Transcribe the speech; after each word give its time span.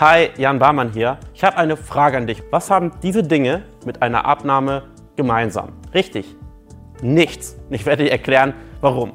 Hi, 0.00 0.30
Jan 0.38 0.60
Barmann 0.60 0.92
hier. 0.92 1.18
Ich 1.34 1.42
habe 1.42 1.56
eine 1.56 1.76
Frage 1.76 2.18
an 2.18 2.28
dich. 2.28 2.40
Was 2.52 2.70
haben 2.70 2.92
diese 3.02 3.24
Dinge 3.24 3.64
mit 3.84 4.00
einer 4.00 4.26
Abnahme 4.26 4.84
gemeinsam? 5.16 5.72
Richtig, 5.92 6.36
nichts. 7.02 7.56
Ich 7.70 7.84
werde 7.84 8.04
dir 8.04 8.12
erklären, 8.12 8.54
warum. 8.80 9.14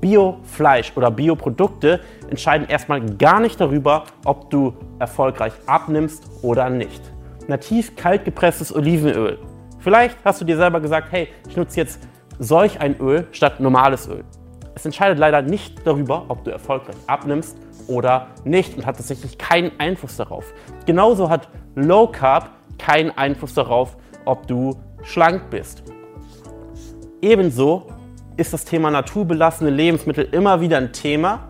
Biofleisch 0.00 0.92
oder 0.94 1.10
Bioprodukte 1.10 1.98
entscheiden 2.28 2.68
erstmal 2.68 3.04
gar 3.16 3.40
nicht 3.40 3.60
darüber, 3.60 4.04
ob 4.24 4.50
du 4.50 4.72
erfolgreich 5.00 5.52
abnimmst 5.66 6.22
oder 6.42 6.70
nicht. 6.70 7.02
Nativ 7.48 7.96
kalt 7.96 8.24
gepresstes 8.24 8.72
Olivenöl. 8.72 9.40
Vielleicht 9.80 10.16
hast 10.24 10.40
du 10.40 10.44
dir 10.44 10.56
selber 10.56 10.78
gesagt, 10.78 11.10
hey, 11.10 11.26
ich 11.48 11.56
nutze 11.56 11.80
jetzt 11.80 12.06
solch 12.38 12.80
ein 12.80 13.00
Öl 13.00 13.26
statt 13.32 13.58
normales 13.58 14.08
Öl. 14.08 14.22
Es 14.74 14.84
entscheidet 14.84 15.18
leider 15.18 15.42
nicht 15.42 15.86
darüber, 15.86 16.24
ob 16.28 16.44
du 16.44 16.50
erfolgreich 16.50 16.96
abnimmst 17.06 17.56
oder 17.86 18.28
nicht 18.44 18.76
und 18.76 18.86
hat 18.86 18.96
tatsächlich 18.96 19.38
keinen 19.38 19.72
Einfluss 19.78 20.16
darauf. 20.16 20.52
Genauso 20.86 21.28
hat 21.28 21.48
Low 21.74 22.06
Carb 22.06 22.50
keinen 22.78 23.10
Einfluss 23.10 23.54
darauf, 23.54 23.96
ob 24.24 24.46
du 24.46 24.76
schlank 25.02 25.50
bist. 25.50 25.82
Ebenso 27.20 27.86
ist 28.36 28.52
das 28.52 28.64
Thema 28.64 28.90
naturbelassene 28.90 29.70
Lebensmittel 29.70 30.28
immer 30.32 30.60
wieder 30.60 30.78
ein 30.78 30.92
Thema, 30.92 31.48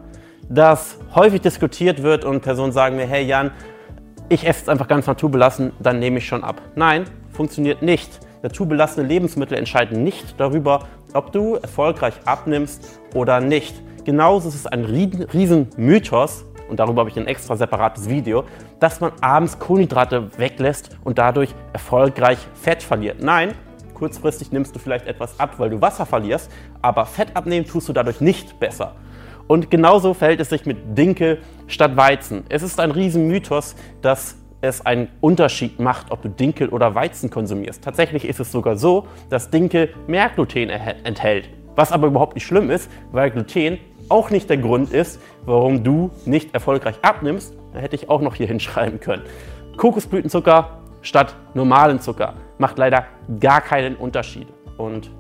das 0.48 0.98
häufig 1.15 1.41
diskutiert 1.41 2.02
wird 2.02 2.24
und 2.24 2.41
Personen 2.41 2.73
sagen 2.73 2.96
mir, 2.96 3.07
hey 3.07 3.24
Jan, 3.24 3.52
ich 4.29 4.46
esse 4.46 4.62
es 4.62 4.68
einfach 4.68 4.88
ganz 4.88 5.07
naturbelassen, 5.07 5.73
dann 5.79 5.98
nehme 6.01 6.18
ich 6.18 6.27
schon 6.27 6.43
ab. 6.43 6.60
Nein, 6.74 7.05
funktioniert 7.32 7.82
nicht. 7.82 8.18
Naturbelassene 8.43 9.07
Lebensmittel 9.07 9.59
entscheiden 9.59 10.03
nicht 10.03 10.35
darüber, 10.39 10.87
ob 11.12 11.33
du 11.33 11.57
erfolgreich 11.57 12.15
abnimmst 12.25 13.01
oder 13.15 13.41
nicht. 13.41 13.75
Genauso 14.05 14.49
ist 14.49 14.55
es 14.55 14.66
ein 14.66 14.85
riesen 14.85 15.69
Mythos, 15.77 16.45
und 16.69 16.79
darüber 16.79 17.01
habe 17.01 17.11
ich 17.11 17.19
ein 17.19 17.27
extra 17.27 17.57
separates 17.57 18.09
Video, 18.09 18.45
dass 18.79 19.01
man 19.01 19.13
abends 19.21 19.59
Kohlenhydrate 19.59 20.39
weglässt 20.39 20.97
und 21.03 21.19
dadurch 21.19 21.53
erfolgreich 21.73 22.39
Fett 22.55 22.82
verliert. 22.82 23.21
Nein, 23.21 23.55
kurzfristig 23.93 24.52
nimmst 24.52 24.75
du 24.75 24.79
vielleicht 24.79 25.07
etwas 25.07 25.38
ab, 25.41 25.54
weil 25.59 25.71
du 25.71 25.80
Wasser 25.80 26.07
verlierst, 26.07 26.51
aber 26.80 27.07
Fett 27.07 27.37
abnehmen 27.37 27.66
tust 27.66 27.88
du 27.88 27.93
dadurch 27.93 28.21
nicht 28.21 28.60
besser. 28.60 28.95
Und 29.49 29.69
genauso 29.69 30.15
verhält 30.15 30.38
es 30.38 30.51
sich 30.51 30.65
mit 30.65 30.97
Dinkel 30.97 31.41
statt 31.66 31.97
Weizen. 31.97 32.45
Es 32.49 32.63
ist 32.63 32.79
ein 32.79 32.93
riesen 32.93 33.27
Mythos, 33.27 33.75
dass 34.01 34.37
es 34.61 34.85
einen 34.85 35.09
Unterschied 35.21 35.80
macht, 35.80 36.11
ob 36.11 36.23
du 36.23 36.29
Dinkel 36.29 36.69
oder 36.69 36.95
Weizen 36.95 37.30
konsumierst. 37.30 37.83
Tatsächlich 37.83 38.25
ist 38.25 38.41
es 38.41 38.53
sogar 38.53 38.77
so, 38.77 39.07
dass 39.29 39.51
Dinkel 39.51 39.95
mehr 40.07 40.29
Gluten 40.29 40.71
enthält. 40.71 41.49
Was 41.77 41.93
aber 41.93 42.09
überhaupt 42.09 42.35
nicht 42.35 42.47
schlimm 42.47 42.71
ist, 42.71 42.91
weil 43.13 43.31
Gluten 43.31 43.79
auch 44.09 44.31
nicht 44.31 44.51
der 44.51 44.59
Grund 44.59 44.93
ist, 44.93 45.21
warum 45.45 45.83
du 45.85 46.11
nicht 46.27 46.53
erfolgreich 46.53 46.97
abnimmst. 47.03 47.55
Da 47.73 47.79
hätte 47.79 47.97
ich 47.97 48.11
auch 48.11 48.21
noch 48.21 48.35
hier 48.35 48.47
hinschreiben 48.49 49.01
können. 49.01 49.23
Kokosblütenzucker 49.77 50.81
statt 51.03 51.35
normalen 51.55 52.01
Zucker 52.01 52.35
macht 52.59 52.79
leider 52.79 53.07
gar 53.38 53.61
keinen 53.61 53.97
Unterschied. 53.97 54.49
Und 54.77 55.11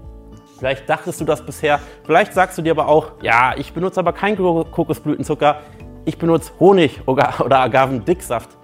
vielleicht 0.58 0.88
dachtest 0.88 1.20
du 1.20 1.24
das 1.24 1.44
bisher, 1.44 1.80
vielleicht 2.04 2.34
sagst 2.34 2.58
du 2.58 2.62
dir 2.62 2.72
aber 2.72 2.88
auch, 2.88 3.12
ja, 3.22 3.54
ich 3.56 3.72
benutze 3.72 4.00
aber 4.00 4.12
keinen 4.12 4.36
Kokosblütenzucker, 4.36 5.60
ich 6.04 6.18
benutze 6.18 6.52
Honig 6.60 7.00
oder 7.06 7.60
Agavendicksaft. 7.60 8.59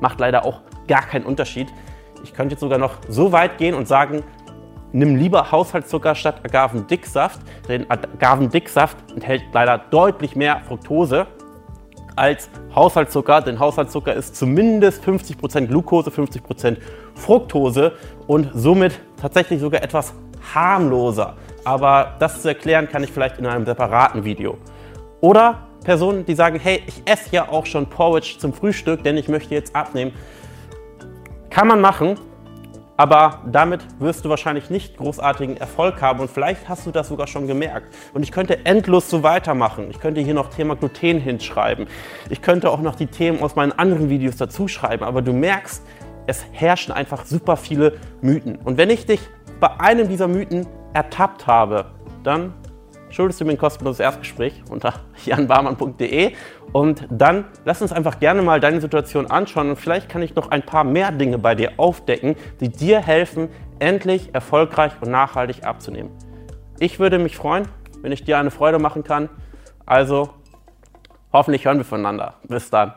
Macht 0.00 0.20
leider 0.20 0.44
auch 0.44 0.60
gar 0.86 1.02
keinen 1.02 1.24
Unterschied. 1.24 1.68
Ich 2.24 2.34
könnte 2.34 2.54
jetzt 2.54 2.60
sogar 2.60 2.78
noch 2.78 2.96
so 3.08 3.32
weit 3.32 3.58
gehen 3.58 3.74
und 3.74 3.86
sagen, 3.88 4.22
nimm 4.92 5.16
lieber 5.16 5.50
Haushaltszucker 5.50 6.14
statt 6.14 6.40
Agavendicksaft. 6.44 7.40
Denn 7.68 7.90
Agavendicksaft 7.90 8.96
enthält 9.14 9.42
leider 9.52 9.78
deutlich 9.78 10.36
mehr 10.36 10.60
Fructose 10.66 11.26
als 12.18 12.50
Haushaltszucker, 12.74 13.40
denn 13.40 13.60
Haushaltszucker 13.60 14.12
ist 14.12 14.34
zumindest 14.34 15.04
50% 15.04 15.66
Glucose, 15.66 16.10
50% 16.10 16.76
Fructose 17.14 17.92
und 18.26 18.50
somit 18.54 18.98
tatsächlich 19.20 19.60
sogar 19.60 19.82
etwas 19.82 20.12
harmloser. 20.52 21.36
Aber 21.64 22.16
das 22.18 22.42
zu 22.42 22.48
erklären 22.48 22.88
kann 22.88 23.04
ich 23.04 23.12
vielleicht 23.12 23.38
in 23.38 23.46
einem 23.46 23.64
separaten 23.64 24.24
Video. 24.24 24.58
Oder 25.20 25.67
Personen, 25.88 26.26
die 26.26 26.34
sagen, 26.34 26.60
hey, 26.62 26.82
ich 26.86 27.00
esse 27.06 27.34
ja 27.34 27.48
auch 27.48 27.64
schon 27.64 27.86
Porridge 27.86 28.36
zum 28.38 28.52
Frühstück, 28.52 29.04
denn 29.04 29.16
ich 29.16 29.26
möchte 29.26 29.54
jetzt 29.54 29.74
abnehmen. 29.74 30.12
Kann 31.48 31.66
man 31.66 31.80
machen, 31.80 32.18
aber 32.98 33.40
damit 33.50 33.86
wirst 33.98 34.22
du 34.22 34.28
wahrscheinlich 34.28 34.68
nicht 34.68 34.98
großartigen 34.98 35.56
Erfolg 35.56 36.02
haben 36.02 36.20
und 36.20 36.30
vielleicht 36.30 36.68
hast 36.68 36.84
du 36.84 36.90
das 36.90 37.08
sogar 37.08 37.26
schon 37.26 37.46
gemerkt. 37.46 37.94
Und 38.12 38.22
ich 38.22 38.32
könnte 38.32 38.66
endlos 38.66 39.08
so 39.08 39.22
weitermachen. 39.22 39.86
Ich 39.88 39.98
könnte 39.98 40.20
hier 40.20 40.34
noch 40.34 40.50
Thema 40.50 40.76
Gluten 40.76 41.20
hinschreiben. 41.20 41.86
Ich 42.28 42.42
könnte 42.42 42.70
auch 42.70 42.82
noch 42.82 42.94
die 42.94 43.06
Themen 43.06 43.40
aus 43.40 43.56
meinen 43.56 43.72
anderen 43.72 44.10
Videos 44.10 44.36
dazu 44.36 44.68
schreiben, 44.68 45.04
aber 45.04 45.22
du 45.22 45.32
merkst, 45.32 45.82
es 46.26 46.44
herrschen 46.52 46.92
einfach 46.92 47.24
super 47.24 47.56
viele 47.56 47.94
Mythen. 48.20 48.56
Und 48.56 48.76
wenn 48.76 48.90
ich 48.90 49.06
dich 49.06 49.20
bei 49.58 49.70
einem 49.80 50.06
dieser 50.06 50.28
Mythen 50.28 50.66
ertappt 50.92 51.46
habe, 51.46 51.86
dann 52.24 52.52
schuldest 53.10 53.40
du 53.40 53.44
mir 53.44 53.52
ein 53.52 53.58
kostenloses 53.58 54.00
Erstgespräch 54.00 54.62
unter 54.70 54.94
janbarmann.de 55.24 56.32
und 56.72 57.06
dann 57.10 57.46
lass 57.64 57.82
uns 57.82 57.92
einfach 57.92 58.20
gerne 58.20 58.42
mal 58.42 58.60
deine 58.60 58.80
Situation 58.80 59.30
anschauen 59.30 59.70
und 59.70 59.76
vielleicht 59.76 60.08
kann 60.08 60.22
ich 60.22 60.34
noch 60.34 60.50
ein 60.50 60.62
paar 60.62 60.84
mehr 60.84 61.10
Dinge 61.12 61.38
bei 61.38 61.54
dir 61.54 61.72
aufdecken, 61.78 62.36
die 62.60 62.68
dir 62.68 63.00
helfen, 63.00 63.48
endlich 63.78 64.34
erfolgreich 64.34 64.92
und 65.00 65.10
nachhaltig 65.10 65.64
abzunehmen. 65.64 66.10
Ich 66.80 66.98
würde 67.00 67.18
mich 67.18 67.36
freuen, 67.36 67.68
wenn 68.02 68.12
ich 68.12 68.24
dir 68.24 68.38
eine 68.38 68.50
Freude 68.50 68.78
machen 68.78 69.04
kann. 69.04 69.28
Also 69.86 70.30
hoffentlich 71.32 71.64
hören 71.64 71.78
wir 71.78 71.84
voneinander. 71.84 72.34
Bis 72.46 72.70
dann. 72.70 72.92